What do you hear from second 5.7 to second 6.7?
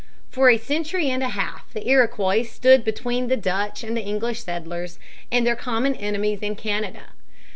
enemies in